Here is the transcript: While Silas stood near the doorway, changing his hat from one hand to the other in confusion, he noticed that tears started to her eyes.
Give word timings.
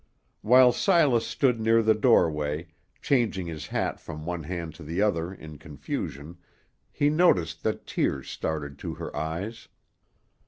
While 0.41 0.71
Silas 0.71 1.27
stood 1.27 1.61
near 1.61 1.83
the 1.83 1.93
doorway, 1.93 2.69
changing 3.03 3.45
his 3.45 3.67
hat 3.67 3.99
from 3.99 4.25
one 4.25 4.41
hand 4.41 4.73
to 4.73 4.83
the 4.83 4.99
other 4.99 5.31
in 5.31 5.59
confusion, 5.59 6.39
he 6.91 7.11
noticed 7.11 7.61
that 7.61 7.85
tears 7.85 8.27
started 8.27 8.79
to 8.79 8.95
her 8.95 9.15
eyes. 9.15 9.67